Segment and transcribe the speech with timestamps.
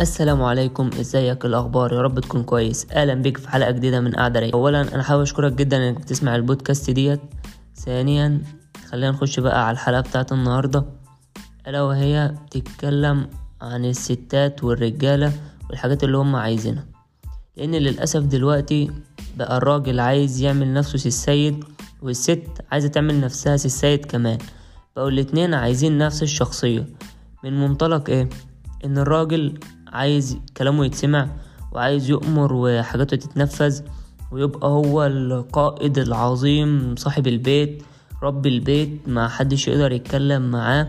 [0.00, 2.86] السلام عليكم ازيك؟ الاخبار؟ يا رب تكون كويس.
[2.92, 4.54] أهلا بيك في حلقة جديدة من قعده رايقة.
[4.56, 7.20] اولا أنا حابب أشكرك جدا إنك بتسمع البودكاست ديت.
[7.76, 8.42] ثانيا
[8.90, 10.84] خلينا نخش بقى على الحلقة بتاعت النهارده.
[11.68, 13.26] الا وهي بتتكلم
[13.60, 15.32] عن الستات والرجالة
[15.70, 16.84] والحاجات اللي هم عايزينها.
[17.56, 18.90] لأن للأسف دلوقتي
[19.36, 21.64] بقى الراجل عايز يعمل نفسه السيد
[22.02, 22.42] والست
[22.72, 24.38] عايزة تعمل نفسها السيد كمان.
[24.96, 26.86] بقوا الاتنين عايزين نفس الشخصية.
[27.44, 28.28] من منطلق إيه؟
[28.84, 29.60] إن الراجل
[29.92, 31.28] عايز كلامه يتسمع
[31.72, 33.80] وعايز يؤمر وحاجاته تتنفذ
[34.32, 37.82] ويبقى هو القائد العظيم صاحب البيت
[38.22, 40.88] رب البيت ما حدش يقدر يتكلم معاه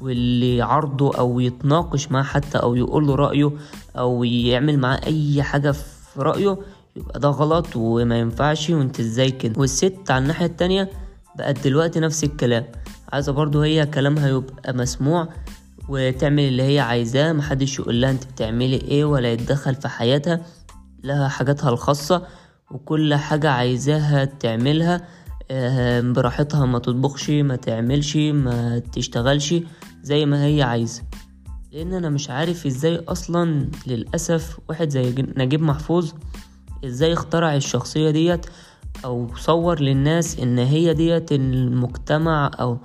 [0.00, 3.50] واللي يعارضه أو يتناقش معاه حتى أو يقول له رأيه
[3.98, 6.58] أو يعمل معاه أي حاجة في رأيه
[6.96, 10.90] يبقى ده غلط وما ينفعش وانت إزاي كده؟ والست على الناحية التانية
[11.38, 12.64] بقت دلوقتي نفس الكلام
[13.12, 15.28] عايزة برضو هي كلامها يبقى مسموع
[15.88, 17.32] وتعمل اللي هي عايزاه.
[17.32, 20.40] محدش يقول لها انت بتعملي إيه ولا يتدخل في حياتها.
[21.04, 22.26] لها حاجاتها الخاصة
[22.70, 25.06] وكل حاجة عايزاها تعملها.
[25.50, 29.54] آه، براحتها ما تطبخش ما تعملش ما تشتغلش
[30.02, 31.02] زي ما هي عايزة.
[31.72, 36.12] لأن أنا مش عارف إزاي أصلا للأسف واحد زي نجيب محفوظ
[36.84, 38.46] إزاي اخترع الشخصية ديت
[39.04, 42.78] أو صور للناس إن هي ديت المجتمع أو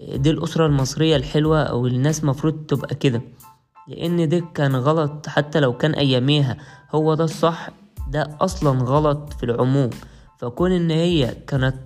[0.00, 3.22] دي الأسرة المصرية الحلوة أو الناس مفروض تبقى كده.
[3.88, 6.56] لأن ده كان غلط حتى لو كان أياميها.
[6.94, 7.68] هو ده الصح
[8.08, 9.90] ده أصلا غلط في العموم.
[10.38, 11.76] فكون إن هي كانت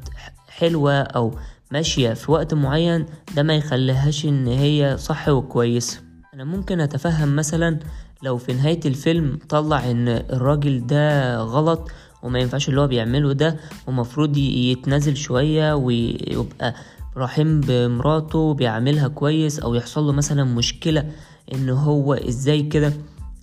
[0.49, 1.35] حلوة أو
[1.71, 6.01] ماشية في وقت معين ده ما يخليهاش إن هي صح وكويسة
[6.35, 7.79] أنا ممكن أتفهم مثلا
[8.23, 11.91] لو في نهاية الفيلم طلع إن الراجل ده غلط
[12.23, 16.75] وما ينفعش اللي هو بيعمله ده ومفروض يتنازل شوية ويبقى
[17.17, 21.11] رحيم بمراته بيعملها كويس أو يحصل له مثلا مشكلة
[21.55, 22.93] إن هو إزاي كده.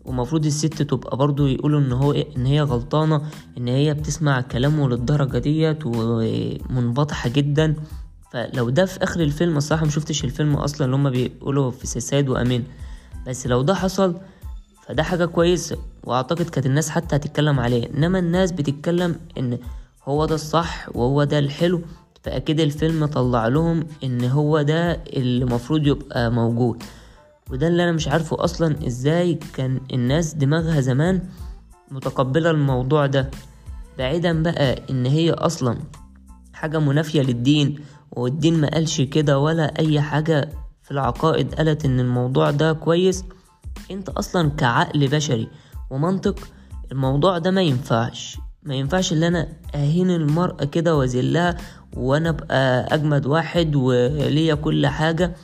[0.05, 3.21] ومفروض الست تبقى برضو يقولوا إن هو إن هي غلطانة
[3.57, 7.75] إن هي بتسمع كلامه للدرجة ديت ومنبطحة جدا.
[8.31, 12.63] فلو ده في آخر الفيلم الصراحة مشوفتش الفيلم أصلا اللي هما بيقولوا في سيساد وأمين.
[13.27, 14.15] بس لو ده حصل
[14.87, 17.89] فده حاجة كويسة وأعتقد كانت الناس حتى هتتكلم عليه.
[17.97, 19.57] إنما الناس بتتكلم إن
[20.03, 21.81] هو ده الصح وهو ده الحلو.
[22.23, 26.83] فاكيد الفيلم طلع لهم إن هو ده اللي المفروض يبقى موجود.
[27.51, 31.21] وده اللي أنا مش عارفه أصلا إزاي كان الناس دماغها زمان
[31.91, 33.29] متقبلة الموضوع ده.
[33.97, 35.77] بعيدا بقى إن هي أصلا
[36.53, 37.79] حاجة منافية للدين
[38.11, 40.49] والدين ما قالش كده ولا أي حاجة
[40.83, 43.23] في العقائد قالت إن الموضوع ده كويس.
[43.91, 45.47] أنت أصلا كعقل بشري
[45.89, 46.39] ومنطق
[46.91, 48.37] الموضوع ده ما ينفعش.
[48.63, 51.57] ما ينفعش ان أنا أهين المرأة كده وأذلها
[51.97, 55.35] وأنا أبقى أجمد واحد وليا كل حاجة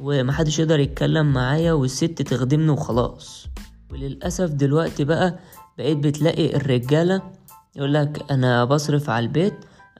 [0.00, 3.46] ومحدش يقدر يتكلم معايا والست تخدمني وخلاص.
[3.92, 5.38] وللأسف دلوقتي بقى
[5.78, 7.22] بقيت بتلاقي الرجالة
[7.76, 9.54] يقولك أنا بصرف على البيت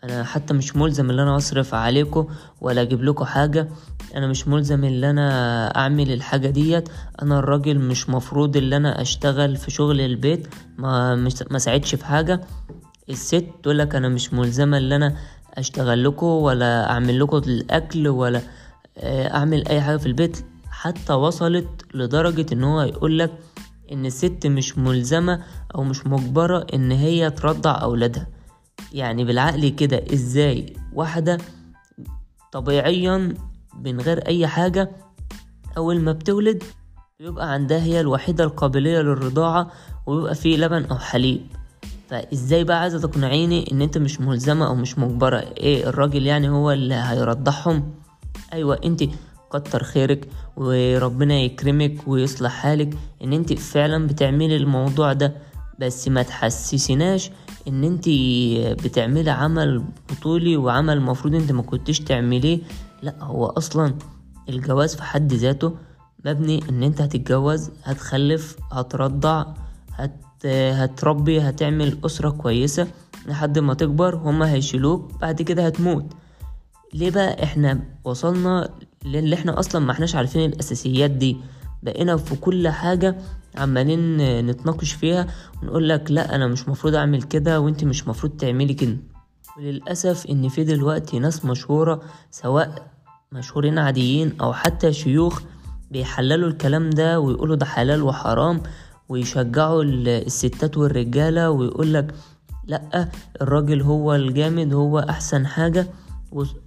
[0.04, 2.26] أنا حتى مش ملزم إن أنا أصرف عليكم
[2.60, 3.68] ولا أجيب لكم حاجة.
[4.16, 6.88] أنا مش ملزم إن أنا أعمل الحاجة ديت.
[7.22, 10.48] أنا الراجل مش مفروض إن أنا أشتغل في شغل البيت.
[10.78, 11.14] ما
[11.50, 12.40] ما ساعدش في حاجة.
[13.10, 15.16] الست تقولك أنا مش ملزمة إن أنا
[15.54, 18.40] أشتغل لكم ولا أعمل لكم الأكل ولا
[19.04, 20.44] أعمل أي حاجة في البيت.
[20.70, 23.32] حتى وصلت لدرجة إن هو يقولك
[23.92, 25.42] إن الست مش ملزمة
[25.74, 28.26] أو مش مجبرة إن هي ترضع أولادها.
[28.92, 31.38] يعني بالعقل كده إزاي واحدة
[32.52, 33.34] طبيعيا
[33.84, 34.90] من غير أي حاجة
[35.76, 36.62] أول ما بتولد
[37.20, 39.70] بيبقى عندها هي الوحيدة القابلية للرضاعة
[40.06, 41.40] ويبقى فيه لبن أو حليب.
[42.10, 46.70] فإزاي بقى عايزة تقنعيني إن أنت مش ملزمة أو مش مجبرة؟ إيه الراجل يعني هو
[46.72, 47.94] اللي هيرضعهم؟
[48.52, 49.04] أيوه أنت
[49.50, 55.32] كتر خيرك وربنا يكرمك ويصلح حالك إن أنت فعلا بتعملي الموضوع ده
[55.78, 57.30] بس ما تحسسناش
[57.68, 58.08] إن انت
[58.84, 62.58] بتعملي عمل بطولي وعمل المفروض انت ما كنتش تعمليه
[63.02, 63.94] لا هو أصلا
[64.48, 65.76] الجواز في حد ذاته
[66.24, 69.44] مبني إن أنت هتتجوز هتخلف هترضع
[69.92, 72.86] هت هتربي هتعمل أسرة كويسة
[73.26, 76.04] لحد ما تكبر هما هيشيلوك بعد كده هتموت.
[76.94, 78.70] ليه بقى إحنا وصلنا
[79.04, 81.36] للي إحنا أصلا ما إحناش عارفين الأساسيات دي؟
[81.82, 83.16] بقينا في كل حاجة
[83.56, 84.16] عمالين
[84.46, 85.26] نتناقش فيها
[85.62, 88.96] ونقول لك لا أنا مش مفروض أعمل كده وأنت مش مفروض تعملي كده.
[89.58, 92.90] وللأسف إن في دلوقتي ناس مشهورة سواء
[93.32, 95.42] مشهورين عاديين أو حتى شيوخ
[95.90, 98.62] بيحللوا الكلام ده ويقولوا ده حلال وحرام
[99.08, 102.14] ويشجعوا الستات والرجالة ويقولك
[102.66, 103.08] لأ
[103.42, 105.86] الراجل هو الجامد هو أحسن حاجة.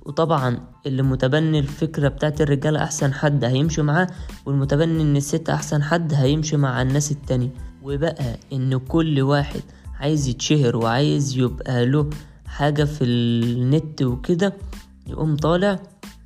[0.06, 4.08] وطبعا اللي متبني الفكرة بتاعت الرجالة أحسن حد هيمشي معاه
[4.46, 7.50] والمتبني إن الست أحسن حد هيمشي مع الناس التانية.
[7.84, 9.62] وبقى إن كل واحد
[10.00, 12.10] عايز يتشهر وعايز يبقى له
[12.46, 14.54] حاجة في النت وكده
[15.08, 15.80] يقوم طالع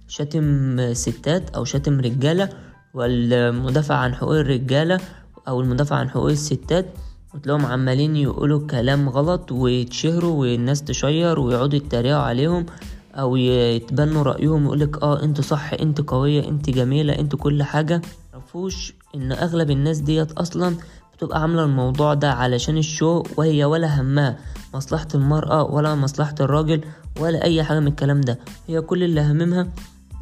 [0.08, 2.50] شاتم ستات أو شاتم رجالة
[2.94, 5.00] والمدافع عن حقوق الرجالة
[5.48, 6.86] أو المدافع عن حقوق الستات
[7.34, 12.66] وتلاقيهم عمالين يقولوا كلام غلط ويتشهروا والناس تشير ويقعدوا يتريقوا عليهم.
[13.14, 18.02] أو يتبنوا رأيهم يقولك آه انت صح أنت قوية أنت جميلة انت كل حاجة.
[18.34, 20.76] معرفوش إن أغلب الناس ديت أصلا
[21.14, 24.38] بتبقى عاملة الموضوع ده علشان الشو وهي ولا همها
[24.74, 26.82] مصلحة المرأة ولا مصلحة الراجل
[27.20, 28.40] ولا أي حاجة من الكلام ده.
[28.68, 29.68] هي كل اللي هممها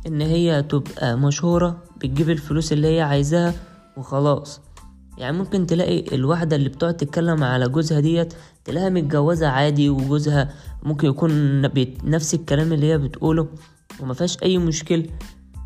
[0.07, 3.53] إن هي تبقى مشهورة بتجيب الفلوس اللي هي عايزاها
[3.97, 4.61] وخلاص.
[5.17, 8.33] يعني ممكن تلاقي الواحدة اللي بتقعد تتكلم على جوزها ديت
[8.65, 10.53] تلاقيها متجوزة عادي وجوزها
[10.83, 11.61] ممكن يكون
[12.03, 13.47] نفس الكلام اللي هي بتقوله
[13.99, 15.05] وما فيهاش أي مشكلة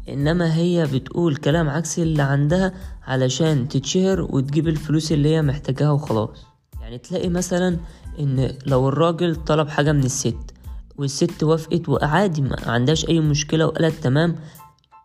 [0.10, 2.74] إنما هي بتقول كلام عكس اللي عندها
[3.04, 6.46] علشان تتشهر وتجيب الفلوس اللي هي محتاجاها وخلاص.
[6.82, 7.78] يعني تلاقي مثلا
[8.20, 10.54] إن لو الراجل طلب حاجة من الست
[10.98, 14.36] والست وافقت وعادي ما عندهاش أي مشكلة وقالت تمام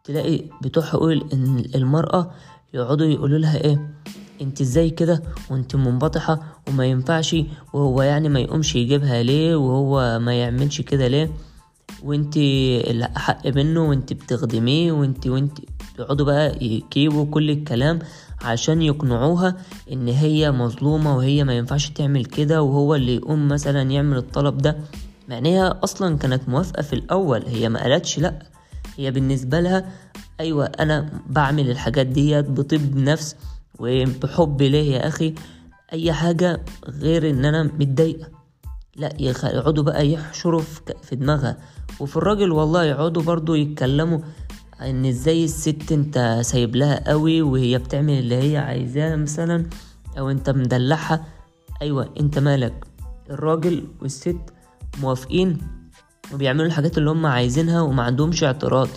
[0.05, 1.12] تلاقي بتوع حقوق
[1.75, 2.31] المرأة
[2.75, 3.90] يقعدوا يقولوا لها إيه؟
[4.40, 7.37] انت إزاي كده وانت منبطحة وما ينفعش
[7.73, 11.31] وهو يعني ما يقومش يجيبها ليه وهو ما يعملش كده ليه؟
[12.05, 15.58] وانت الأحق منه وانت بتخدميه وانت وانت
[15.99, 17.99] يقعدوا بقى يكيبوا كل الكلام
[18.44, 19.56] عشان يقنعوها
[19.93, 24.76] ان هي مظلومة وهي ما ينفعش تعمل كده وهو اللي يقوم مثلا يعمل الطلب ده.
[25.29, 28.38] مع هي أصلا كانت موافقة في الأول هي ما قالتش لأ.
[28.96, 29.93] هي بالنسبة لها
[30.40, 33.37] أيوه أنا بعمل الحاجات ديت بطيب نفس
[33.78, 35.34] وبحب ليه يا أخي؟
[35.92, 38.28] أي حاجة غير إن أنا متضايقة.
[38.96, 40.62] لا يقعدوا بقى يحشروا
[41.02, 41.56] في دماغها.
[42.00, 44.19] وفي الراجل والله يقعدوا برضو يتكلموا
[44.80, 49.66] إن إزاي الست أنت سايب لها قوي وهي بتعمل اللي هي عايزاه مثلا
[50.19, 51.25] أو أنت مدلعها.
[51.82, 52.84] أيوه أنت مالك؟
[53.30, 54.36] الراجل والست
[55.00, 55.58] موافقين
[56.34, 58.88] وبيعملوا الحاجات اللي هم عايزينها وما عندهمش اعتراض.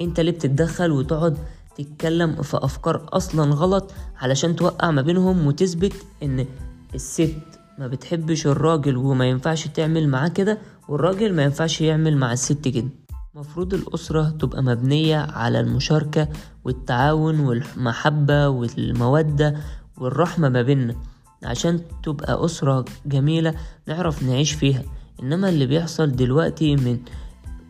[0.00, 1.38] أنت ليه بتتدخل وتقعد
[1.78, 5.92] تتكلم في أفكار أصلا غلط علشان توقع ما بينهم وتثبت
[6.22, 6.46] إن
[6.94, 7.36] الست
[7.78, 10.58] ما بتحبش الراجل وما ينفعش تعمل معاه كده
[10.88, 12.88] والراجل ما ينفعش يعمل مع الست كده.
[13.34, 16.28] مفروض الأسرة تبقى مبنية على المشاركة
[16.64, 19.56] والتعاون والمحبة والمودة
[19.98, 20.96] والرحمة ما بيننا.
[21.44, 23.54] عشان تبقى أسرة جميلة
[23.88, 24.82] نعرف نعيش فيها.
[25.22, 26.98] إنما اللي بيحصل دلوقتي من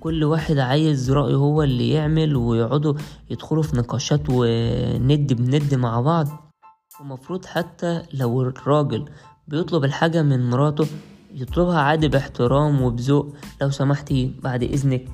[0.03, 2.95] كل واحد عايز رأيه هو اللي يعمل ويقعدوا
[3.31, 6.53] يدخلوا في نقاشات وند بند مع بعض.
[7.01, 9.05] ومفروض حتى لو الراجل
[9.49, 10.87] بيطلب الحاجة من مراته
[11.35, 13.35] يطلبها عادي باحترام وبذوق.
[13.61, 15.05] لو سمحتي بعد إذنك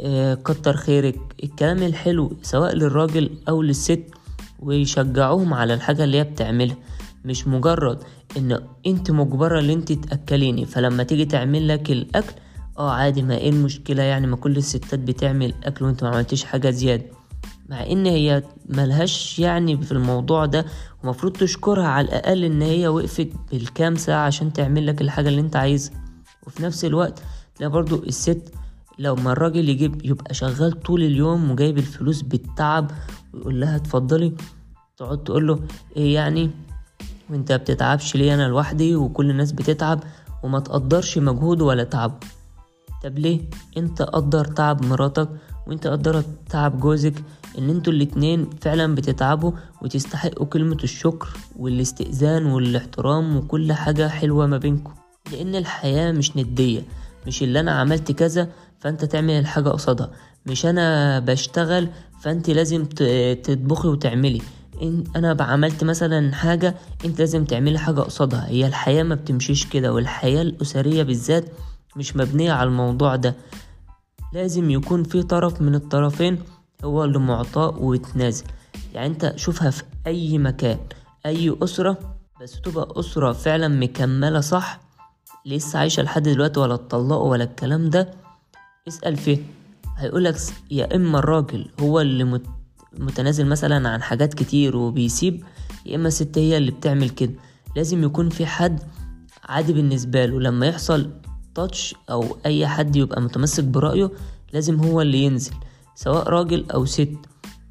[0.00, 1.18] آه كتر خيرك.
[1.44, 4.04] الكلام الحلو سواء للراجل أو للست
[4.58, 6.76] ويشجعوهم على الحاجة اللي هي بتعملها.
[7.24, 7.98] مش مجرد
[8.36, 12.34] إن أنت مجبرة إن أنت تأكليني فلما تيجي تعمل لك الأكل
[12.78, 16.70] آه عادي ما إيه المشكلة يعني؟ ما كل الستات بتعمل أكل وانت ما عملتيش حاجة
[16.70, 17.04] زيادة.
[17.68, 20.66] مع إن هي ملهاش يعني في الموضوع ده
[21.04, 25.56] ومفروض تشكرها على الأقل إن هي وقفت بالكام ساعة عشان تعمل لك الحاجة اللي انت
[25.56, 26.04] عايزها.
[26.46, 27.22] وفي نفس الوقت
[27.54, 28.52] تلاقي برضو الست
[28.98, 32.90] لو ما الراجل يجيب يبقى شغال طول اليوم وجايب الفلوس بالتعب
[33.34, 34.32] ويقول لها اتفضلي
[34.96, 35.60] تقعد تقول له
[35.96, 36.50] إيه يعني؟
[37.30, 40.00] وانت بتتعبش ليه؟ أنا لوحدي وكل الناس بتتعب.
[40.42, 42.14] وما تقدرش مجهوده ولا تعبه
[43.06, 43.40] طب ليه؟
[43.76, 45.28] انت قدر تعب مراتك
[45.66, 47.14] وانت قدر تعب جوزك
[47.58, 54.94] ان أنتوا الاتنين فعلا بتتعبوا وتستحقوا كلمة الشكر والاستئذان والاحترام وكل حاجة حلوة ما بينكم.
[55.32, 56.82] لأن الحياة مش ندية
[57.26, 58.48] مش اللي أنا عملت كذا
[58.80, 60.10] فأنت تعمل الحاجة قصادها
[60.46, 61.88] مش أنا بشتغل
[62.20, 62.84] فأنت لازم
[63.42, 64.42] تطبخي وتعملي.
[64.82, 68.46] إن أنا عملت مثلا حاجة أنت لازم تعملي حاجة قصادها.
[68.48, 71.44] هي الحياة ما بتمشيش كده والحياة الأسرية بالذات
[71.96, 73.34] مش مبنية على الموضوع ده.
[74.32, 76.38] لازم يكون في طرف من الطرفين
[76.84, 78.44] هو اللي معطاء ويتنازل.
[78.94, 80.78] يعني انت شوفها في أي مكان
[81.26, 84.80] أي أسرة بس تبقى أسرة فعلا مكملة صح
[85.46, 88.10] لسه عايشة لحد دلوقتي ولا اتطلقوا ولا الكلام ده
[88.88, 89.38] اسأل فيه.
[89.96, 90.36] هيقولك
[90.70, 92.40] يا إما الراجل هو اللي
[92.98, 95.44] متنازل مثلا عن حاجات كتير وبيسيب
[95.86, 97.32] يا إما الست هي اللي بتعمل كده.
[97.76, 98.80] لازم يكون في حد
[99.44, 101.10] عادي بالنسبة له لما يحصل
[101.56, 104.10] تاتش أو أي حد يبقى متمسك برأيه
[104.52, 105.52] لازم هو اللي ينزل
[105.94, 107.08] سواء راجل أو ست.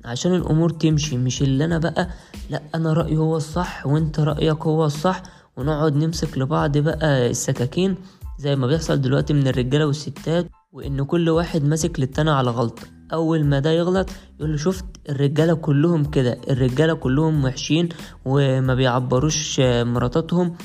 [0.05, 2.09] عشان الأمور تمشي مش اللي أنا بقى
[2.49, 5.21] لأ أنا رأيي هو الصح وأنت رأيك هو الصح
[5.57, 7.95] ونقعد نمسك لبعض بقى السكاكين
[8.39, 12.83] زي ما بيحصل دلوقتي من الرجالة والستات وإن كل واحد ماسك للتاني على غلطة.
[13.13, 17.89] أول ما ده يغلط يقول له شفت الرجالة كلهم كده الرجالة كلهم وحشين
[18.25, 20.55] وما بيعبروش مراتاتهم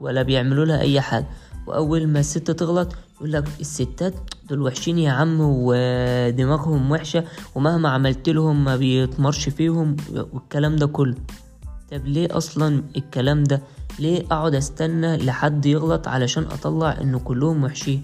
[0.00, 1.26] ولا بيعملوا لها أي حاجة.
[1.66, 4.14] وأول ما الست تغلط يقول لك الستات
[4.48, 7.24] دول وحشين يا عم ودماغهم وحشة
[7.54, 9.96] ومهما عملت لهم ما بيتمرش فيهم
[10.32, 11.14] والكلام ده كله.
[11.92, 13.62] طب ليه أصلا الكلام ده؟
[13.98, 18.02] ليه أقعد أستنى لحد يغلط علشان أطلع إن كلهم وحشين؟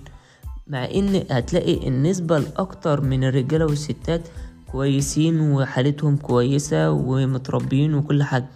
[0.67, 4.29] مع إن هتلاقي النسبة الأكتر من الرجالة والستات
[4.73, 8.47] كويسين وحالتهم كويسة ومتربيين وكل حاجة.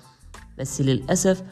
[0.59, 1.43] بس للأسف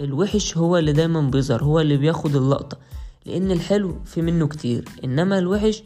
[0.00, 2.78] الوحش هو اللي دايما بيظهر هو اللي بياخد اللقطة
[3.26, 4.84] لأن الحلو في منه كتير.
[5.04, 5.82] إنما الوحش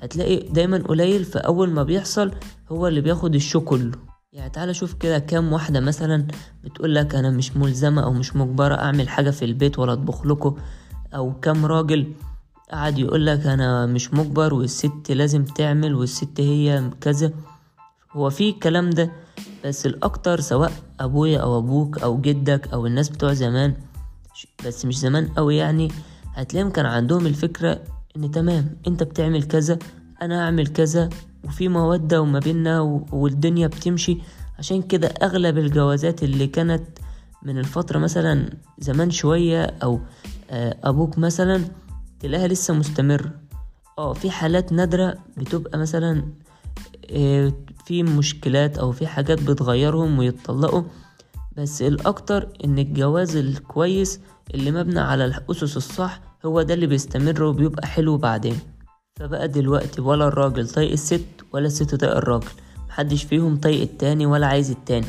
[0.00, 2.30] هتلاقي دايما قليل فأول ما بيحصل
[2.72, 3.92] هو اللي بياخد الشو كله.
[4.32, 6.26] يعني تعالى شوف كده كام واحدة مثلا
[6.64, 10.56] بتقولك أنا مش ملزمة أو مش مجبرة أعمل حاجة في البيت ولا أطبخ لكم.
[11.14, 12.12] أو كام راجل
[12.72, 17.32] قعد يقولك أنا مش مجبر والست لازم تعمل والست هي كذا.
[18.12, 19.12] هو في الكلام ده؟
[19.64, 23.74] بس الأكتر سواء أبويا أو أبوك أو جدك أو الناس بتوع زمان
[24.66, 25.88] بس مش زمان قوي يعني
[26.34, 27.80] هتلاقيهم كان عندهم الفكرة
[28.16, 29.78] إن تمام أنت بتعمل كذا
[30.22, 31.08] أنا اعمل كذا
[31.44, 32.80] وفي مودة وما بينا
[33.12, 34.18] والدنيا بتمشي.
[34.58, 36.84] عشان كده أغلب الجوازات اللي كانت
[37.42, 40.00] من الفترة مثلا زمان شوية أو
[40.84, 41.64] أبوك مثلا
[42.20, 43.30] تلاقيها لسه مستمر
[43.98, 46.24] آه في حالات نادرة بتبقى مثلا
[47.86, 50.82] في مشكلات أو في حاجات بتغيرهم ويتطلقوا
[51.56, 54.20] بس الأكتر إن الجواز الكويس
[54.54, 58.58] اللي مبني على الأسس الصح هو ده اللي بيستمر وبيبقى حلو بعدين.
[59.16, 62.46] فبقى دلوقتي ولا الراجل طايق الست ولا الست طايق الراجل
[62.88, 65.06] محدش فيهم طايق التاني ولا عايز التاني.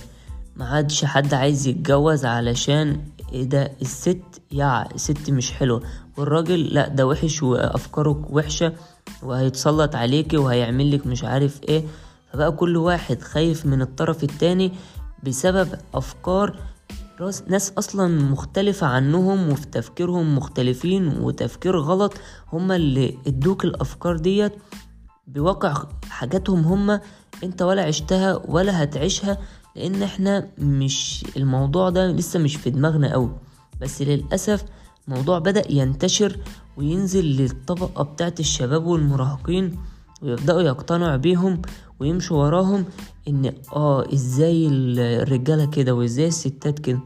[0.56, 3.02] محدش حد عايز يتجوز علشان
[3.34, 5.84] إيه ده الست يا الست مش حلوة
[6.18, 8.74] والراجل لأ ده وحش وأفكاره وحشة
[9.24, 11.84] وهيتسلط عليكي وهيعملك مش عارف إيه.
[12.36, 14.72] فبقى كل واحد خايف من الطرف التاني
[15.24, 16.56] بسبب أفكار
[17.48, 22.14] ناس أصلا مختلفة عنهم وفي تفكيرهم مختلفين وتفكير غلط.
[22.54, 24.54] هما اللي ادوك الأفكار ديت
[25.28, 27.02] بواقع حاجاتهم هما
[27.44, 29.38] انت ولا عشتها ولا هتعيشها
[29.76, 33.32] لأن إحنا مش الموضوع ده لسه مش في دماغنا قوي.
[33.82, 34.66] بس للأسف
[35.08, 36.38] الموضوع بدأ ينتشر
[36.78, 39.80] وينزل للطبقة بتاعت الشباب والمراهقين
[40.22, 41.62] ويبدأوا يقتنعوا بيهم.
[42.00, 42.86] ويمشوا وراهم
[43.28, 47.00] إن آه إزاي الرجالة كده وإزاي الستات كده.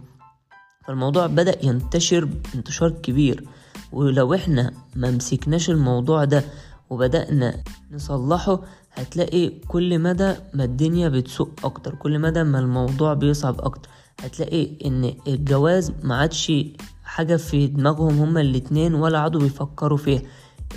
[0.87, 3.43] فالموضوع بدأ ينتشر انتشار كبير.
[3.91, 6.43] ولو إحنا ما مسكناش الموضوع ده
[6.89, 8.59] وبدأنا نصلحه
[8.93, 13.89] هتلاقي كل مدى ما الدنيا بتسوق أكتر كل مدى ما الموضوع بيصعب أكتر.
[14.21, 16.51] هتلاقي إن الجواز ما عادش
[17.03, 20.21] حاجة في دماغهم هما الاتنين ولا عادوا بيفكروا فيها.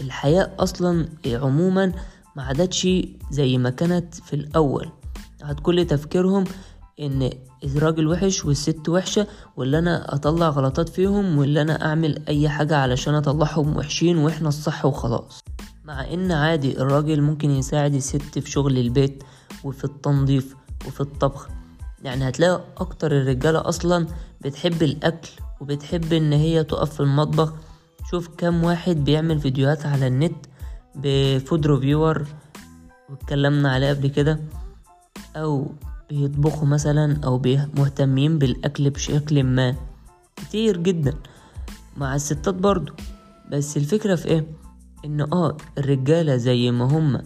[0.01, 1.93] الحياة أصلا عموما
[2.37, 2.89] ما عادتش
[3.31, 4.89] زي ما كانت في الأول.
[5.43, 6.45] عاد كل تفكيرهم
[7.01, 7.31] إن
[7.65, 13.15] الراجل وحش والست وحشة واللي أنا أطلع غلطات فيهم واللي أنا أعمل أي حاجة علشان
[13.15, 15.41] أطلعهم وحشين وإحنا الصح وخلاص.
[15.85, 19.23] مع إن عادي الراجل ممكن يساعد الست في شغل البيت
[19.65, 21.49] وفي التنظيف وفي الطبخ.
[22.03, 24.07] يعني هتلاقي أكتر الرجالة أصلا
[24.41, 27.53] بتحب الأكل وبتحب إن هي تقف في المطبخ.
[28.11, 30.47] شوف كام واحد بيعمل فيديوهات على النت
[30.95, 32.27] بفود ريفيور
[33.11, 34.41] واتكلمنا عليه قبل كده
[35.37, 35.73] أو
[36.11, 37.43] بيطبخوا مثلا أو
[37.77, 39.75] مهتمين بالأكل بشكل ما.
[40.37, 41.15] كتير جدا
[41.97, 42.93] مع الستات برضو.
[43.51, 44.47] بس الفكرة في إيه؟
[45.05, 47.23] إن آه الرجالة زي ما هم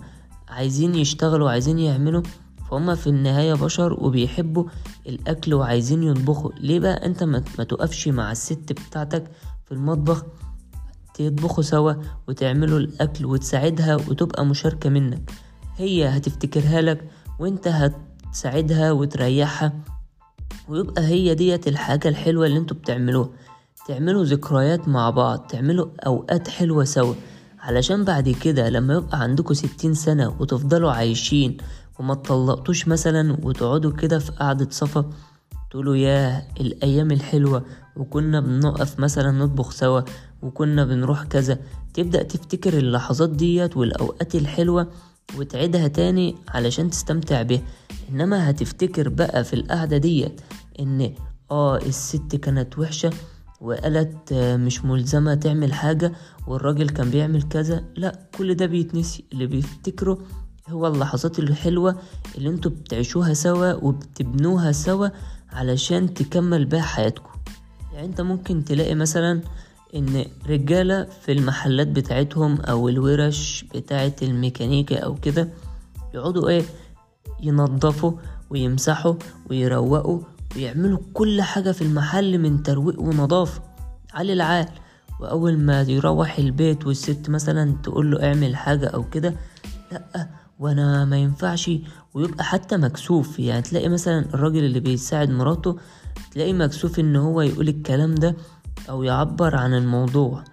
[0.49, 2.23] عايزين يشتغلوا وعايزين يعملوا
[2.71, 4.65] فهم في النهاية بشر وبيحبوا
[5.07, 6.51] الأكل وعايزين يطبخوا.
[6.61, 9.31] ليه بقى أنت ما تقفش مع الست بتاعتك
[9.65, 10.25] في المطبخ؟
[11.17, 11.93] تطبخوا سوا
[12.29, 15.31] وتعملوا الأكل وتساعدها وتبقى مشاركة منك.
[15.77, 17.05] هي هتفتكرها لك
[17.39, 19.73] وانت هتساعدها وتريحها
[20.69, 23.29] ويبقى هي ديت الحاجة الحلوة اللي أنتوا بتعملوها.
[23.89, 27.15] تعملوا ذكريات مع بعض تعملوا أوقات حلوة سوا.
[27.61, 31.57] علشان بعد كده لما يبقى عندكوا ستين سنة وتفضلوا عايشين
[31.99, 35.11] وما تطلقتوش مثلا وتقعدوا كده في قعدة صفا
[35.71, 37.65] تقولوا ياه الأيام الحلوة
[37.97, 40.01] وكنا بنقف مثلا نطبخ سوا
[40.43, 41.59] وكنا بنروح كذا.
[41.95, 44.91] تبدأ تفتكر اللحظات ديت والأوقات الحلوة
[45.39, 47.63] وتعيدها تاني علشان تستمتع بيها.
[48.11, 50.41] إنما هتفتكر بقى في القعدة ديت
[50.81, 51.13] إن
[51.51, 53.11] آه الست كانت وحشة
[53.61, 56.13] وقالت مش ملزمة تعمل حاجة
[56.47, 57.85] والراجل كان بيعمل كذا.
[57.97, 59.25] لا كل ده بيتنسي.
[59.33, 60.19] اللي بيفتكره
[60.69, 61.97] هو اللحظات الحلوة
[62.39, 65.09] اللي أنتوا بتعيشوها سوا وبتبنوها سوا
[65.53, 67.31] علشان تكمل بيها حياتكم.
[67.93, 69.41] يعني انت ممكن تلاقي مثلا
[69.95, 75.49] إن رجالة في المحلات بتاعتهم أو الورش بتاعت الميكانيكا أو كده
[76.15, 76.63] يقعدوا إيه؟
[77.41, 78.13] ينظفوا
[78.51, 79.15] ويمسحوا
[79.51, 80.21] ويروقوا
[80.57, 83.63] ويعملوا كل حاجة في المحل من ترويق ونظافة
[84.15, 84.69] على العال
[85.21, 89.35] وأول ما يروح البيت والست مثلا تقول له اعمل حاجة أو كده
[89.93, 90.29] لأ
[90.59, 91.71] وأنا ما ينفعش.
[92.15, 93.39] ويبقى حتى مكسوف.
[93.39, 95.77] يعني تلاقي مثلا الراجل اللي بيساعد مراته
[96.33, 98.37] تلاقي مكسوف إن هو يقول الكلام ده.
[98.89, 100.45] أو يعبر عن الموضوع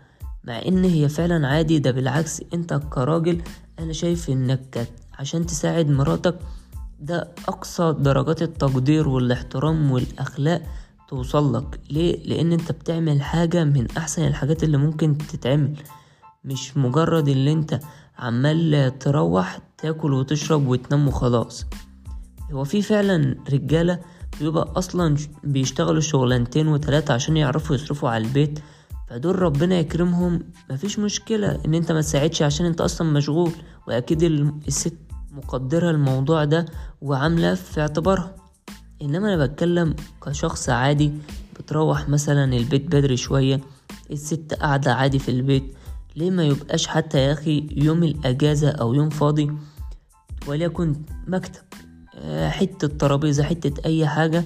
[0.43, 1.79] مع إن هي فعلا عادي.
[1.79, 3.41] ده بالعكس أنت كراجل
[3.79, 4.87] أنا شايف إنك
[5.19, 6.35] عشان تساعد مراتك
[6.99, 10.61] ده أقصى درجات التقدير والاحترام والأخلاق
[11.09, 11.79] توصل لك.
[11.89, 15.75] ليه؟ لأن أنت بتعمل حاجة من أحسن الحاجات اللي ممكن تتعمل.
[16.45, 17.79] مش مجرد اللي أنت
[18.19, 21.65] عمال تروح تاكل وتشرب وتنام وخلاص.
[22.51, 23.99] هو في فعلا رجالة
[24.39, 28.59] بيبقى أصلا بيشتغلوا شغلانتين وتلاتة عشان يعرفوا يصرفوا على البيت.
[29.09, 30.39] فدول ربنا يكرمهم
[30.71, 33.51] مفيش مشكلة إن أنت ما تساعدش عشان أنت أصلا مشغول.
[33.87, 34.23] وأكيد
[34.67, 34.97] الست
[35.31, 36.65] مقدرة الموضوع ده
[37.01, 38.35] وعاملة في اعتبارها.
[39.01, 41.11] إنما أنا بتكلم كشخص عادي
[41.59, 43.61] بتروح مثلا البيت بدري شوية
[44.11, 45.75] الست قاعدة عادي في البيت
[46.15, 49.51] ليه ما يبقاش حتى يا أخي يوم الأجازة أو يوم فاضي؟
[50.47, 50.95] وليكن
[51.27, 51.61] مكتب.
[52.49, 54.45] حتة ترابيزة حتة أي حاجة.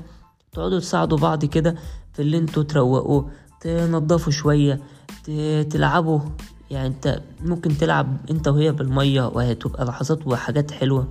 [0.54, 1.76] تقعدوا تساعدوا بعض كده
[2.14, 3.30] في اللي أنتوا تروقوه
[3.62, 4.80] تنضفوا شوية
[5.70, 6.20] تلعبوا.
[6.72, 11.08] يعني انت ممكن تلعب انت وهي بالمية وهتبقى لحظات وحاجات حلوة.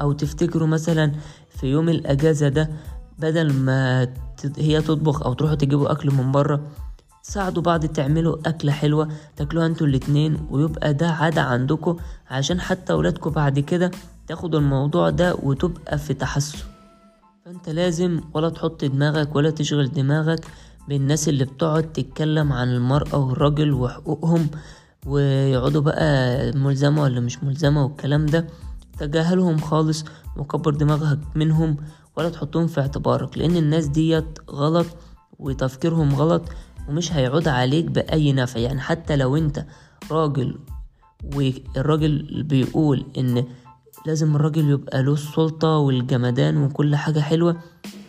[0.00, 1.12] أو تفتكروا مثلا
[1.50, 2.70] في يوم الأجازة ده
[3.18, 4.08] بدل ما
[4.58, 6.60] هي تطبخ أو تروحوا تجيبوا أكل من بره
[7.24, 11.96] تساعدوا بعض تعملوا أكلة حلوة تاكلوها أنتوا الاتنين ويبقى ده عادة عندكم.
[12.30, 13.90] عشان حتى ولادكم بعد كده
[14.26, 16.58] تاخدوا الموضوع ده وتبقى في تحسن.
[17.44, 20.46] فأنت لازم ولا تحط دماغك ولا تشغل دماغك
[20.88, 24.48] بالناس اللي بتقعد تتكلم عن المرأة والراجل وحقوقهم
[25.06, 28.46] ويقعدوا بقى ملزمة ولا مش ملزمة والكلام ده.
[28.98, 30.04] تجاهلهم خالص
[30.36, 31.76] وكبر دماغك منهم
[32.16, 34.86] ولا تحطهم في اعتبارك لأن الناس ديت غلط
[35.38, 36.42] وتفكيرهم غلط
[36.88, 38.60] ومش هيعود عليك بأي نفع.
[38.60, 39.66] يعني حتى لو أنت
[40.10, 40.58] راجل
[41.34, 43.44] والراجل بيقول إن
[44.06, 47.56] لازم الراجل يبقى له السلطة والجمدان وكل حاجة حلوة.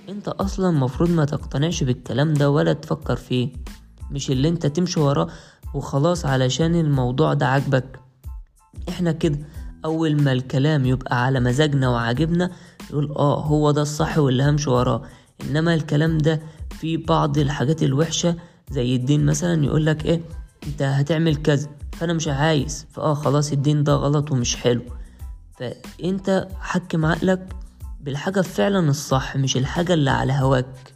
[0.09, 3.49] انت أصلا مفروض ما تقتنعش بالكلام ده ولا تفكر فيه.
[4.11, 5.27] مش اللي انت تمشي وراه
[5.73, 7.99] وخلاص علشان الموضوع ده عاجبك.
[8.89, 9.39] إحنا كده.
[9.85, 12.51] اول ما الكلام يبقى على مزاجنا وعاجبنا
[12.89, 15.01] يقول آه هو ده الصح واللي همشي وراه.
[15.41, 18.35] انما الكلام ده في بعض الحاجات الوحشة
[18.71, 20.21] زي الدين مثلا يقولك إيه
[20.67, 22.85] انت هتعمل كذا فأنا مش عايز.
[22.91, 24.81] فآه خلاص الدين ده غلط ومش حلو.
[25.59, 27.47] فأنت حكم عقلك
[28.01, 30.93] بالحاجة فعلا الصح مش الحاجة اللي على هواك.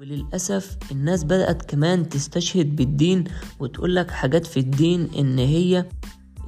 [0.00, 3.24] وللأسف الناس بدأت كمان تستشهد بالدين
[3.58, 5.84] وتقولك حاجات في الدين إن هي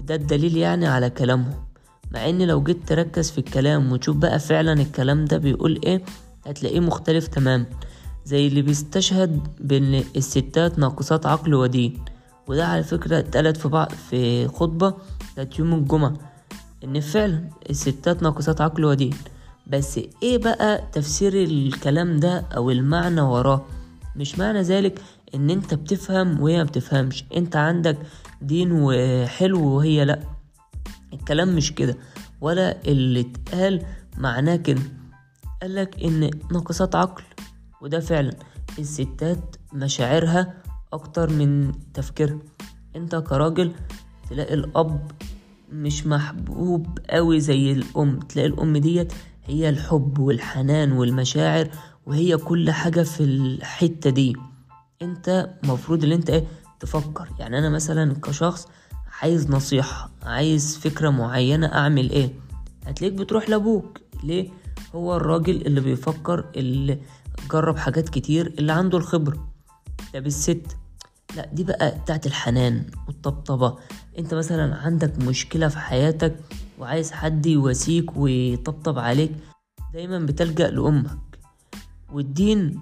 [0.00, 1.64] ده الدليل يعني على كلامهم.
[2.10, 6.02] مع إن لو جيت تركز في الكلام وتشوف بقى فعلا الكلام ده بيقول إيه
[6.46, 7.66] هتلاقيه مختلف تمام
[8.24, 12.04] زي اللي بيستشهد بإن الستات ناقصات عقل ودين.
[12.46, 14.94] وده على فكرة اتقالت في بعض في خطبة
[15.32, 16.31] بتاعت يوم الجمعة.
[16.84, 19.14] إن فعلا الستات ناقصات عقل ودين.
[19.66, 23.64] بس إيه بقى تفسير الكلام ده أو المعنى وراه؟
[24.16, 25.00] مش معنى ذلك
[25.34, 27.24] إن أنت بتفهم وهي ما بتفهمش.
[27.36, 27.98] أنت عندك
[28.42, 30.20] دين وحلو وهي لأ.
[31.12, 31.96] الكلام مش كده.
[32.40, 33.82] ولا اللي اتقال
[34.18, 34.80] معناه كده.
[35.62, 37.22] قالك إن ناقصات عقل.
[37.80, 38.32] وده فعلا
[38.78, 40.54] الستات مشاعرها
[40.92, 42.38] أكتر من تفكيرها.
[42.96, 43.72] أنت كراجل
[44.30, 45.10] تلاقي الأب
[45.72, 48.20] مش محبوب قوي زي الأم.
[48.20, 49.12] تلاقي الأم ديت
[49.44, 51.68] هي الحب والحنان والمشاعر
[52.06, 54.36] وهي كل حاجة في الحتة دي.
[55.02, 56.44] انت مفروض ان انت إيه
[56.80, 57.28] تفكر.
[57.38, 58.68] يعني أنا مثلا كشخص
[59.22, 62.34] عايز نصيحة عايز فكرة معينة أعمل إيه؟
[62.86, 64.00] هتلاقيك بتروح لأبوك.
[64.24, 64.48] ليه؟
[64.94, 66.98] هو الراجل اللي بيفكر اللي
[67.50, 69.48] جرب حاجات كتير اللي عنده الخبرة.
[70.14, 70.76] طب الست
[71.36, 73.78] لا دي بقى بتاعت الحنان والطبطبة.
[74.18, 76.34] انت مثلا عندك مشكلة في حياتك
[76.78, 79.32] وعايز حد يواسيك ويطبطب عليك
[79.94, 81.18] دايما بتلجأ لأمك.
[82.12, 82.80] والدين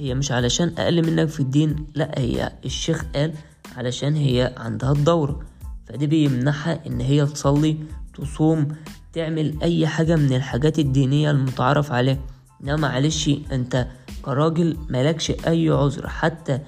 [0.00, 3.32] هي مش علشان أقل منك في الدين لا هي الشيخ قال
[3.76, 5.40] علشان هي عندها الدورة
[5.86, 7.76] فدي بيمنحها إن هي تصلي
[8.14, 8.68] تصوم
[9.12, 12.18] تعمل أي حاجة من الحاجات الدينية المتعارف عليها.
[12.62, 13.86] إنما معلش أنت
[14.22, 16.60] كراجل مالكش أي عذر حتى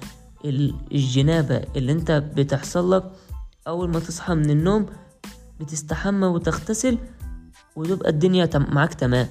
[0.91, 3.11] الجنابة اللي انت بتحصل لك
[3.67, 4.85] أول ما تصحى من النوم
[5.59, 6.97] بتستحمى وتغتسل
[7.75, 9.27] وتبقى الدنيا معاك تمام.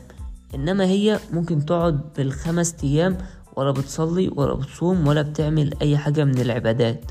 [0.54, 3.18] إنما هي ممكن تقعد بالخمس أيام
[3.56, 7.04] ولا بتصلي ولا بتصوم ولا بتعمل أي حاجة من العبادات.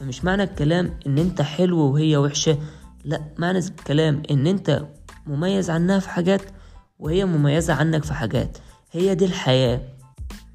[0.00, 2.58] فمش معنى الكلام إن أنت حلو وهي وحشة
[3.04, 4.86] لأ معنى الكلام إن أنت
[5.26, 6.42] مميز عنها في حاجات
[6.98, 8.58] وهي مميزة عنك في حاجات.
[8.92, 9.93] هي دي الحياة.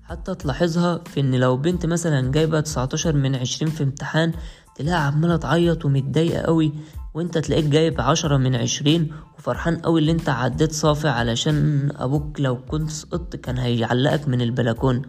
[0.09, 4.31] حتى تلاحظها في إن لو بنت مثلا جايبة 19 من 20 في امتحان
[4.75, 6.73] تلاقيها عمالة تعيط ومتضايقة قوي
[7.13, 12.65] وأنت تلاقيك جايب عشرة من عشرين وفرحان قوي اللي أنت عديت صافي علشان أبوك لو
[12.65, 15.01] كنت سقطت كان هيعلقك من البلكونة.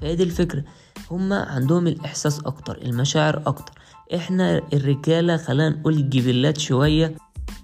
[0.00, 0.64] فهي دي الفكرة.
[1.10, 3.72] هما عندهم الإحساس أكتر المشاعر أكتر.
[4.14, 7.16] إحنا الرجالة خلينا نقول جبلات شوية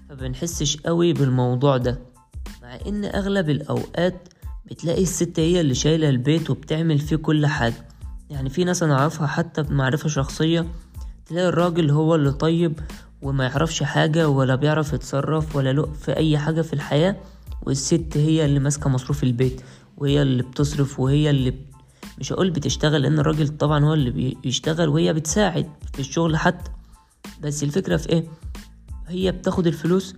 [0.09, 1.99] فبنحسش قوي بالموضوع ده.
[2.61, 4.27] مع إن أغلب الأوقات
[4.71, 7.87] بتلاقي الست هي اللي شايلة البيت وبتعمل فيه كل حاجة
[8.29, 10.67] يعني في ناس أنا أعرفها حتى بمعرفة شخصية
[11.25, 12.79] تلاقي الراجل هو اللي طيب
[13.21, 17.15] وما يعرفش حاجة ولا بيعرف يتصرف ولا له في أي حاجة في الحياة
[17.61, 19.61] والست هي اللي ماسكة مصروف البيت
[19.97, 21.53] وهي اللي بتصرف وهي اللي.
[22.19, 26.71] مش هقول بتشتغل لأن الراجل طبعا هو اللي بيشتغل وهي بتساعد في الشغل حتى
[27.41, 28.23] بس الفكرة في إيه
[29.07, 30.15] هي بتاخد الفلوس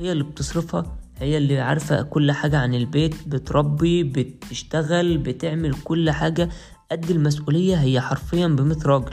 [0.00, 6.48] هي اللي بتصرفها هي اللي عارفة كل حاجة عن البيت بتربي بتشتغل بتعمل كل حاجة
[6.92, 9.12] قد المسؤولية هي حرفيا بمية راجل.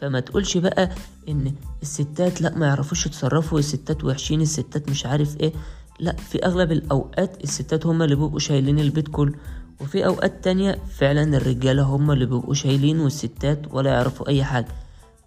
[0.00, 0.90] فما تقولش بقى
[1.28, 1.52] إن
[1.82, 5.52] الستات لأ ما يعرفوش يتصرفوا الستات وحشين الستات مش عارف إيه.
[6.00, 9.34] لأ في أغلب الأوقات الستات هما اللي بيبقوا شايلين البيت كله.
[9.80, 14.68] وفي أوقات تانية فعلا الرجالة هما اللي بيبقوا شايلين والستات ولا يعرفوا أي حاجة.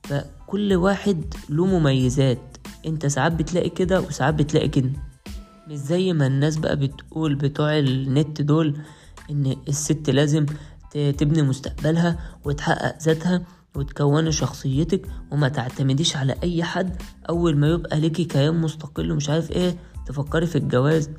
[0.04, 2.58] فكل واحد له مميزات.
[2.86, 4.90] أنت ساعات بتلاقي كده وساعات بتلاقي كده.
[5.68, 8.78] مش زي ما الناس بقى بتقول بتوع النت دول
[9.32, 10.46] إن الست لازم
[10.94, 13.42] تبني مستقبلها وتحقق ذاتها
[13.76, 17.02] وتكوني شخصيتك وما تعتمديش على أي حد.
[17.30, 21.10] أول ما يبقى ليكي كيان مستقل ومش عارف إيه تفكري في الجواز.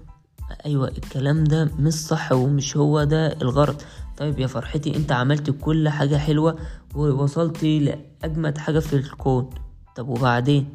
[0.66, 3.82] أيوه الكلام ده مش صح ومش هو ده الغرض.
[4.16, 6.58] طيب يا فرحتي أنت عملت كل حاجة حلوة
[6.94, 9.50] ووصلتي لأجمد حاجة في الكون.
[9.96, 10.72] طب وبعدين؟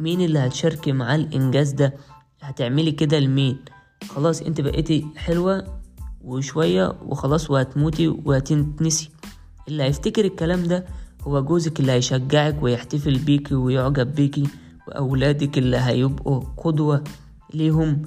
[0.00, 1.94] مين اللي هتشاركي معاه الإنجاز ده؟
[2.46, 3.58] هتعملي كده لمين؟
[4.08, 5.80] خلاص انت بقيتي حلوة
[6.24, 9.10] وشوية وخلاص وهتموتي وهتنسي.
[9.68, 10.86] اللي هيفتكر الكلام ده
[11.22, 14.44] هو جوزك اللي هيشجعك ويحتفل بيكي ويعجب بيكي
[14.88, 17.04] وأولادك اللي هيبقوا قدوة
[17.54, 18.02] ليهم.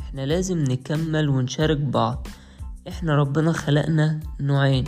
[0.00, 2.26] إحنا لازم نكمل ونشارك بعض.
[2.88, 4.84] إحنا ربنا خلقنا نوعين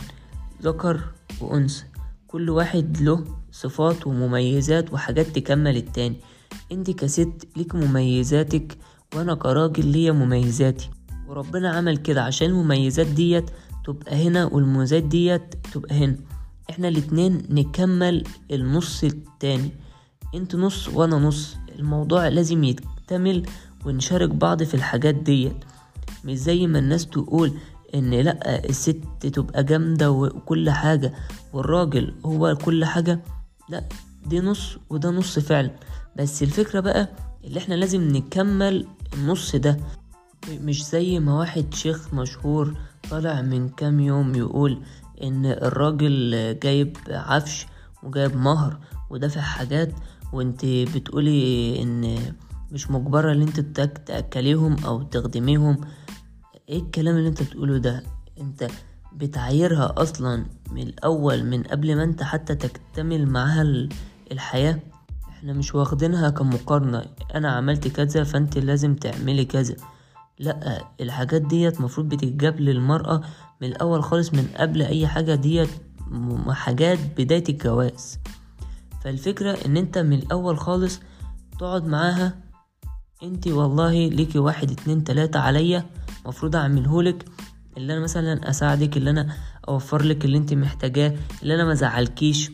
[0.63, 1.03] ذكر
[1.41, 1.83] وأنثى.
[2.27, 6.17] كل واحد له صفات ومميزات وحاجات تكمل التاني.
[6.71, 8.77] انت كست ليك مميزاتك
[9.15, 10.89] وأنا كراجل ليا مميزاتي.
[11.27, 13.49] وربنا عمل كده عشان المميزات ديت
[13.85, 16.15] تبقى هنا والمميزات ديت تبقى هنا.
[16.69, 19.71] إحنا الاتنين نكمل النص التاني.
[20.35, 21.55] أنت نص وأنا نص.
[21.79, 23.45] الموضوع لازم يكتمل
[23.85, 25.55] ونشارك بعض في الحاجات ديت.
[26.25, 27.51] مش زي ما الناس تقول
[27.95, 31.13] إن لأ الست تبقى جامدة وكل حاجة
[31.53, 33.19] والراجل هو كل حاجة.
[33.69, 33.83] لأ
[34.25, 35.71] دي نص وده نص فعلا.
[36.17, 37.09] بس الفكرة بقى
[37.43, 39.77] اللي إحنا لازم نكمل النص ده.
[40.51, 42.77] مش زي ما واحد شيخ مشهور
[43.09, 44.81] طلع من كام يوم يقول
[45.23, 46.31] إن الراجل
[46.63, 47.65] جايب عفش
[48.03, 48.77] وجايب مهر
[49.09, 49.91] ودافع حاجات
[50.33, 52.17] وانت بتقولي إن
[52.71, 53.59] مش مجبرة إن انت
[54.05, 55.81] تأكليهم أو تخدميهم.
[56.69, 58.03] إيه الكلام اللي انت بتقوله ده؟
[58.41, 58.67] انت
[59.15, 63.87] بتعايرها أصلا من الأول من قبل ما انت حتى تكتمل معاها
[64.31, 64.79] الحياة؟
[65.47, 67.05] إحنا مش واخدينها كمقارنة.
[67.35, 69.75] أنا عملت كذا فانت لازم تعملي كذا.
[70.39, 73.21] لا الحاجات ديت مفروض بتتجاب للمرأة
[73.61, 75.69] من الأول خالص من قبل أي حاجة ديت
[76.49, 78.19] حاجات بداية الجواز.
[79.03, 80.99] فالفكرة إن أنت من الأول خالص
[81.59, 82.35] تقعد معاها.
[83.23, 85.85] أنت والله ليكي واحد اتنين تلاتة عليا
[86.25, 87.25] مفروض اعملهولك
[87.77, 89.33] اللي أنا مثلا أساعدك اللي أنا
[89.67, 92.51] أوفر لك اللي أنت محتاجاه اللي أنا مزعلكيش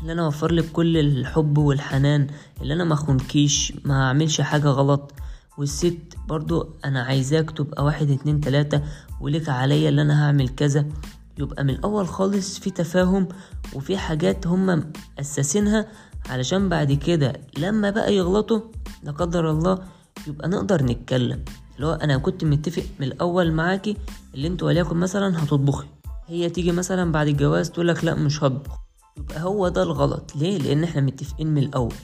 [0.00, 2.26] اللي أنا أوفر لك كل الحب والحنان
[2.62, 5.12] اللي أنا ما خونكيش ما أعملش حاجة غلط.
[5.58, 8.82] والست برضو أنا عايزاك تبقى واحد اتنين تلاتة
[9.20, 10.86] ولك عليا اللي أنا هعمل كذا.
[11.38, 13.28] يبقى من الأول خالص في تفاهم
[13.74, 15.86] وفي حاجات هم اساسينها
[16.28, 18.60] علشان بعد كده لما بقى يغلطوا
[19.02, 19.78] لا قدر الله
[20.26, 21.44] يبقى نقدر نتكلم.
[21.76, 23.96] اللي هو أنا كنت متفق من الأول معاكي
[24.34, 25.86] اللي انت وليكن مثلا هتطبخي.
[26.26, 28.85] هي تيجي مثلا بعد الجواز تقولك لا مش هطبخ.
[29.18, 30.36] يبقى هو ده الغلط.
[30.36, 31.94] ليه؟ لأن إحنا متفقين من الأول.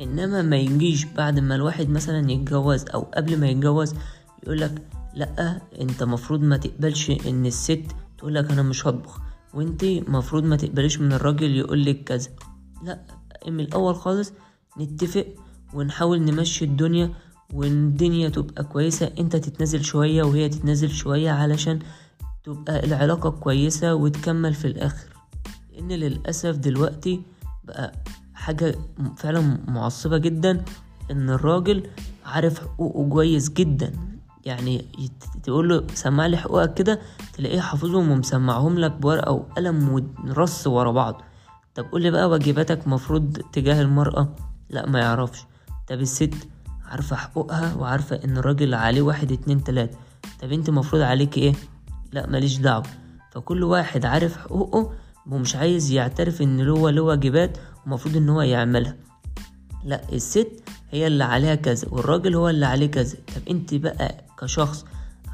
[0.00, 3.94] إنما ما يجيش بعد ما الواحد مثلا يتجوز أو قبل ما يتجوز
[4.42, 4.82] يقولك
[5.14, 7.82] لأ أنت مفروض ما تقبلش إن الست
[8.18, 9.20] تقولك أنا مش هطبخ
[9.54, 12.28] وأنت مفروض ما تقبليش من الراجل يقولك كذا.
[12.84, 13.00] لأ
[13.48, 14.32] من الأول خالص
[14.80, 15.26] نتفق
[15.74, 17.10] ونحاول نمشي الدنيا
[17.54, 19.10] والدنيا تبقى كويسة.
[19.18, 21.78] أنت تتنزل شوية وهي تتنزل شوية علشان
[22.44, 25.11] تبقى العلاقة كويسة وتكمل في الآخر.
[25.72, 27.22] لأن للأسف دلوقتي
[27.64, 27.92] بقى
[28.34, 28.74] حاجة
[29.16, 30.64] فعلا معصبة جدا
[31.10, 31.86] إن الراجل
[32.26, 33.92] عارف حقوقه كويس جدا.
[34.44, 34.84] يعني
[35.42, 37.00] تقول له سمع لي حقوقك كده
[37.32, 41.22] تلاقيه حافظهم ومسمعهم لك بورقة وقلم ورص ورا بعض.
[41.74, 44.36] طب قول لي بقى واجباتك مفروض تجاه المرأة؟
[44.70, 45.44] لا ما يعرفش.
[45.88, 46.34] طب الست
[46.84, 49.98] عارفة حقوقها وعارفة إن الراجل عليه واحد اتنين تلاتة.
[50.40, 51.54] طب أنت مفروض عليك إيه؟
[52.12, 52.82] لا ماليش دعوة.
[53.30, 54.92] فكل واحد عارف حقوقه
[55.30, 58.96] ومش عايز يعترف إن هو له واجبات ومفروض إن هو يعملها.
[59.84, 63.16] لا الست هي اللي عليها كذا والراجل هو اللي عليه كذا.
[63.36, 64.84] طب أنت بقى كشخص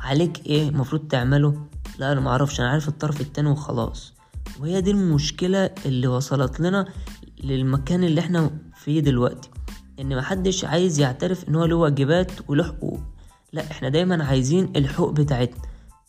[0.00, 1.66] عليك إيه المفروض تعمله؟
[1.98, 4.14] لا أنا معرفش أنا عارف الطرف التاني وخلاص.
[4.60, 6.86] وهي دي المشكلة اللي وصلت لنا
[7.44, 9.50] للمكان اللي إحنا فيه دلوقتي.
[10.00, 13.00] إن محدش عايز يعترف إن هو له واجبات وله حقوق.
[13.52, 15.62] لا إحنا دايما عايزين الحقوق بتاعتنا.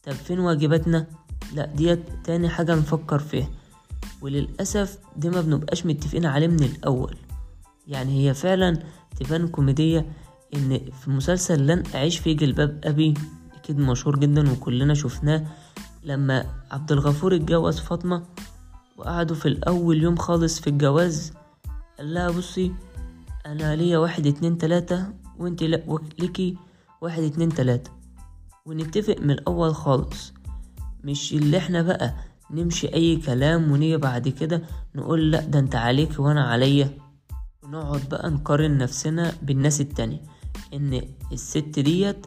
[0.03, 1.05] طب فين واجباتنا؟
[1.53, 3.47] لا ديت تاني حاجة نفكر فيها.
[4.21, 7.15] وللأسف دي ما بنبقاش متفقين عليه من الأول.
[7.87, 8.79] يعني هي فعلا
[9.19, 10.05] تبان كوميدية
[10.55, 13.13] إن في مسلسل لن أعيش في جلباب أبي
[13.53, 15.45] أكيد مشهور جدا وكلنا شفناه
[16.03, 18.23] لما عبد الغفور اتجوز فاطمة
[18.97, 21.33] وقعدوا في الأول يوم خالص في الجواز
[21.97, 22.71] قال لها بصي
[23.45, 25.05] أنا ليا واحد اتنين تلاتة
[25.39, 25.63] وانت
[26.19, 26.57] ليكي
[27.01, 27.91] واحد اتنين تلاتة.
[28.65, 30.33] ونتفق من الأول خالص.
[31.03, 32.15] مش اللي إحنا بقى
[32.51, 34.61] نمشي أي كلام ونيجي بعد كده
[34.95, 36.97] نقول لأ ده أنت عليك وأنا عليا.
[37.63, 40.21] ونقعد بقى نقارن نفسنا بالناس التانية.
[40.73, 42.25] إن الست ديت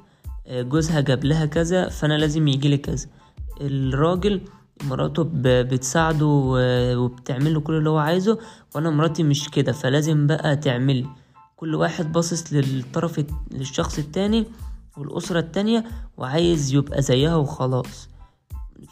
[0.50, 3.06] جوزها جاب لها كذا فأنا لازم يجيلي كذا.
[3.61, 4.40] الراجل
[4.85, 6.26] مراته بتساعده
[6.98, 8.38] وبتعمله كل اللي هو عايزه
[8.74, 11.06] وأنا مراتي مش كده فلازم بقى تعمل
[11.56, 14.46] كل واحد باصص للطرف للشخص التاني
[14.96, 15.85] والأسرة التانية
[16.16, 18.08] وعايز يبقى زيها وخلاص.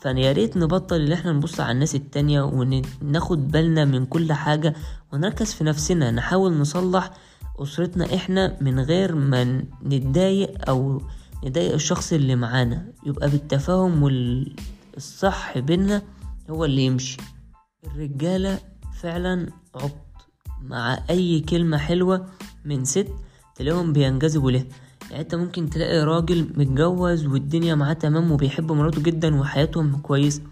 [0.03, 4.75] فيا ريت نبطل اللي إحنا نبص على الناس التانية وناخد بالنا من كل حاجة
[5.13, 7.11] ونركز في نفسنا نحاول نصلح
[7.59, 11.03] أسرتنا إحنا من غير ما نتضايق أو
[11.45, 12.93] نضايق الشخص اللي معانا.
[13.07, 16.03] يبقى بالتفاهم والصح بينا
[16.51, 17.17] هو اللي يمشي.
[17.87, 18.59] الرجالة
[19.01, 19.97] فعلا عبط.
[20.63, 22.27] مع أي كلمة حلوة
[22.65, 23.09] من ست
[23.55, 24.65] تلاقيهم بينجذبوا لها
[25.11, 30.43] يعني انت ممكن تلاقي راجل متجوز والدنيا معاه تمام وبيحب مراته جدا وحياتهم كويس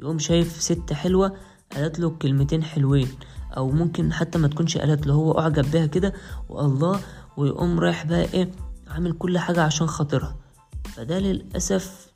[0.00, 1.36] يقوم شايف ست حلوة
[1.72, 3.08] قالت له كلمتين حلوين
[3.56, 6.12] أو ممكن حتى ما تكونش قالت له هو أعجب بيها كده
[6.48, 7.00] والله.
[7.36, 8.50] ويقوم رايح بقى إيه
[8.88, 10.36] عامل كل حاجة عشان خاطرها.
[10.84, 12.10] فده للأسف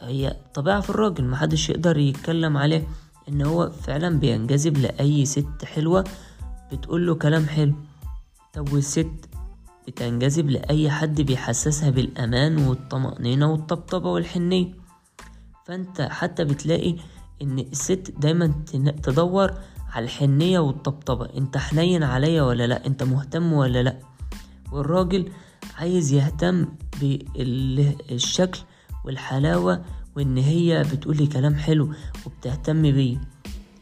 [0.00, 2.88] هي طبيعة في الراجل محدش يقدر يتكلم عليه
[3.28, 6.04] إن هو فعلا بينجذب لأي ست حلوة
[6.72, 7.74] بتقوله كلام حلو.
[8.54, 9.25] طب والست
[9.86, 14.72] بتنجذب لأي حد بيحسسها بالأمان والطمأنينة والطبطبة والحنية.
[15.66, 16.96] فأنت حتى بتلاقي
[17.42, 18.46] إن الست دايما
[19.02, 19.50] تدور
[19.92, 21.28] على الحنية والطبطبة.
[21.36, 23.98] أنت حنين عليا ولا لأ؟ أنت مهتم ولا لأ؟
[24.72, 25.30] والراجل
[25.78, 26.66] عايز يهتم
[27.00, 28.60] بالشكل
[29.04, 29.84] والحلاوة
[30.16, 31.92] وإن هي بتقولي كلام حلو
[32.26, 33.20] وبتهتم بيه.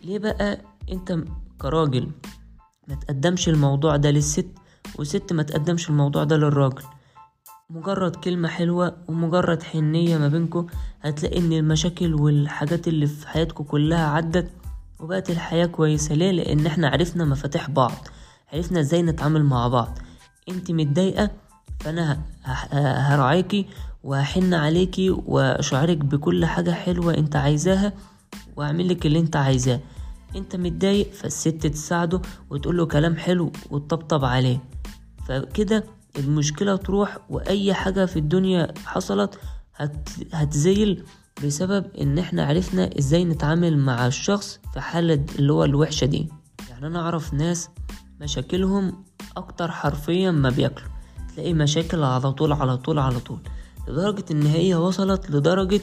[0.05, 0.61] ليه بقى
[0.93, 1.19] أنت
[1.59, 2.11] كراجل
[2.89, 4.47] ما تقدمش الموضوع ده للست؟
[4.99, 6.83] وست ما تقدمش الموضوع ده للراجل.
[7.71, 10.67] مجرد كلمة حلوة ومجرد حنية ما بينكو
[11.03, 14.51] هتلاقي إن المشاكل والحاجات اللي في حياتكو كلها عدت
[15.01, 16.15] وبقت الحياة كويسة.
[16.15, 17.93] ليه؟ لأن إحنا عرفنا مفاتيح بعض.
[18.53, 19.99] عرفنا إزاي نتعامل مع بعض.
[20.49, 21.31] أنت متضايقة
[21.81, 22.21] فأنا
[23.09, 23.67] هراعيكي
[24.05, 27.93] وهحن عليكي وأشعرك بكل حاجة حلوة أنت عايزاها
[28.57, 29.81] واعملك اللي أنت عايزاه.
[30.37, 32.21] أنت متضايق فالست تساعده
[32.51, 34.59] وتقول له كلام حلو وتطبطب عليه.
[35.27, 35.85] فكده
[36.19, 39.39] المشكلة تروح وأي حاجة في الدنيا حصلت
[39.77, 40.09] هت...
[40.33, 41.05] هتزيل
[41.45, 46.29] بسبب إن إحنا عرفنا إزاي نتعامل مع الشخص في حالة اللي هو الوحشة دي.
[46.71, 47.69] يعني أنا أعرف ناس
[48.21, 49.05] مشاكلهم
[49.37, 50.89] أكتر حرفيا ما بياكلوا.
[51.35, 53.39] تلاقي مشاكل على طول على طول على طول.
[53.89, 55.81] لدرجة إن هي وصلت لدرجة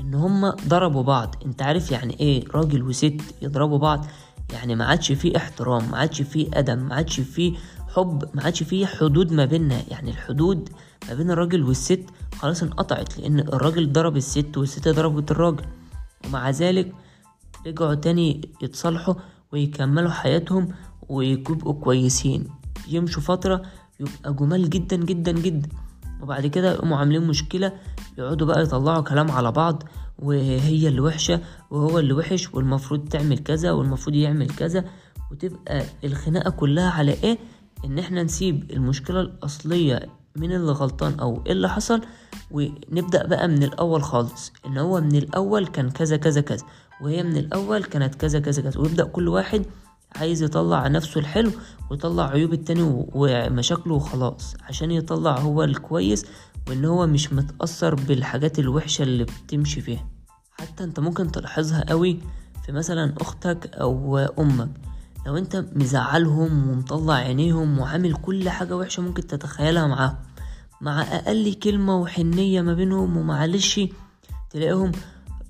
[0.00, 1.34] إن هما ضربوا بعض.
[1.46, 4.06] أنت عارف يعني إيه راجل وست يضربوا بعض؟
[4.52, 7.56] يعني ما عادش فيه احترام ما عادش فيه أدب ما عادش فيه
[7.94, 9.82] حب ما عادش فيه حدود ما بيننا.
[9.88, 10.68] يعني الحدود
[11.08, 12.04] ما بين الراجل والست
[12.38, 15.64] خلاص انقطعت لأن الراجل ضرب الست والست ضربت الراجل.
[16.26, 16.92] ومع ذلك
[17.66, 19.14] رجعوا تاني يتصالحوا
[19.52, 20.68] ويكملوا حياتهم
[21.08, 22.48] ويبقوا كويسين.
[22.88, 23.62] يمشوا فترة
[24.00, 25.68] يبقى جمال جدا جدا جدا.
[26.22, 27.72] وبعد كده يقوموا عاملين مشكلة
[28.18, 29.82] يقعدوا بقى يطلعوا كلام على بعض
[30.18, 34.84] وهي اللي وحشة وهو اللي وحش والمفروض تعمل كذا والمفروض يعمل كذا.
[35.30, 37.38] وتبقى الخناقة كلها على إيه؟
[37.84, 42.00] إن إحنا نسيب المشكلة الأصلية من اللي غلطان أو إيه اللي حصل
[42.50, 44.52] ونبدأ بقى من الأول خالص.
[44.66, 46.66] إن هو من الأول كان كذا كذا كذا
[47.00, 48.80] وهي من الأول كانت كذا كذا كذا.
[48.80, 49.66] ويبدأ كل واحد
[50.16, 51.50] عايز يطلع نفسه الحلو
[51.90, 56.26] ويطلع عيوب التاني ومشاكله وخلاص عشان يطلع هو الكويس
[56.68, 60.06] وإن هو مش متأثر بالحاجات الوحشة اللي بتمشي فيها.
[60.52, 62.18] حتى أنت ممكن تلاحظها قوي
[62.66, 64.68] في مثلا أختك أو أمك.
[65.26, 70.16] لو انت مزعلهم ومطلع عينيهم وعامل كل حاجة وحشة ممكن تتخيلها معاهم.
[70.80, 73.80] مع أقل كلمة وحنية ما بينهم ومعلش
[74.50, 74.92] تلاقيهم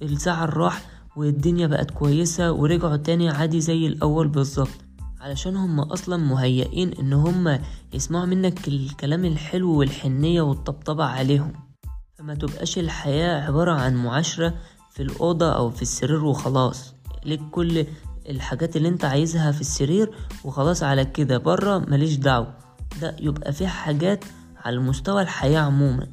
[0.02, 0.82] الزعل راح
[1.16, 4.68] والدنيا بقت كويسة ورجعوا تاني عادي زي الأول بالظبط.
[5.20, 7.58] علشان هم أصلا مهيئين إن هم
[7.92, 11.52] يسمعوا منك الكلام الحلو والحنية والطبطبة عليهم.
[12.14, 14.54] فما تبقاش الحياة عبارة عن معاشرة
[14.90, 16.94] في الأوضة أو في السرير وخلاص.
[17.24, 17.86] ليك كل
[18.30, 20.10] الحاجات اللي انت عايزها في السرير
[20.44, 21.38] وخلاص على كده.
[21.38, 22.54] برا ماليش دعوة.
[23.00, 24.24] ده يبقى فيه حاجات
[24.56, 26.06] على مستوى الحياة عموما.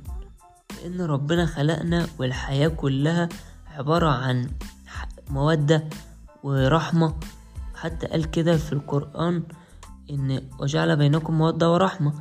[0.83, 3.29] لأن ربنا خلقنا والحياة كلها
[3.67, 4.49] عبارة عن
[5.29, 5.83] مودة
[6.43, 7.15] ورحمة.
[7.75, 9.43] حتى قال كده في القرآن
[10.09, 12.13] إن وجعل بينكم مودة ورحمة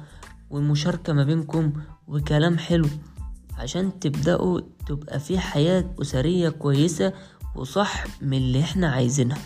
[0.50, 1.72] والمشاركة ما بينكم
[2.08, 2.88] وكلام حلو.
[3.58, 7.12] عشان تبدأوا تبقى في حياة أسرية كويسة
[7.54, 9.38] وصح من اللي إحنا عايزينها.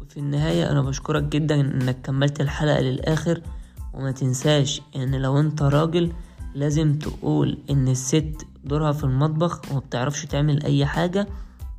[0.00, 3.42] وفي النهاية أنا بشكرك جدا إنك كملت الحلقة للآخر
[3.94, 6.12] وما تنساش إن لو أنت راجل
[6.54, 8.34] لازم تقول إن الست
[8.64, 11.26] دورها في المطبخ ومبتعرفش تعمل أي حاجة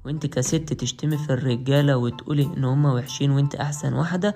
[0.05, 4.35] وأنت كست تشتمي في الرجالة وتقولي إن هما وحشين وأنت أحسن واحدة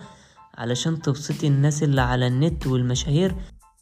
[0.58, 3.36] علشان تبسطي الناس اللي على النت والمشاهير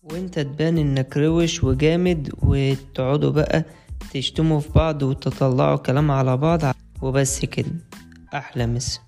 [0.04, 3.66] وأنت تبان إنك روش وجامد وتقعدوا بقى
[4.14, 6.60] تشتموا في بعض وتطلعوا كلام على بعض
[7.02, 7.72] وبس كده
[8.34, 9.00] أحلى مسا.